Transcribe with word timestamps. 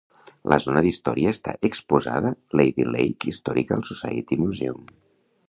La 0.51 0.57
zona 0.63 0.81
d'història 0.85 1.33
està 1.35 1.53
exposada 1.69 2.33
Lady 2.61 2.87
Lake 2.97 3.31
Historical 3.35 3.87
Society 3.93 4.41
Museum. 4.49 4.91